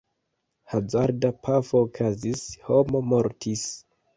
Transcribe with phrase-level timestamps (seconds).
[0.71, 3.69] Hazarda pafo okazis, homo mortis.